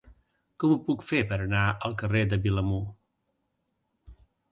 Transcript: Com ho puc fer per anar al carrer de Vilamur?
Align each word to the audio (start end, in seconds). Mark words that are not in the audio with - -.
Com 0.61 0.71
ho 0.75 0.77
puc 0.85 1.03
fer 1.09 1.19
per 1.33 1.37
anar 1.43 1.65
al 1.89 1.93
carrer 2.03 2.23
de 2.31 2.39
Vilamur? 2.47 2.81